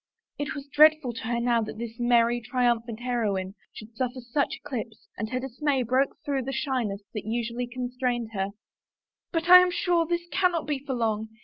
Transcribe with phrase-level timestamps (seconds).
[0.39, 5.07] It was dreadful to her now that this merry, triumphant heroine should suffer such eclipse
[5.15, 8.47] and her dismay broke through the shyness that usually con strained her."
[9.31, 11.29] But I am sure this cannot be for long.